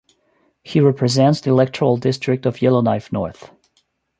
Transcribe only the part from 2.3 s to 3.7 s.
of Yellowknife North.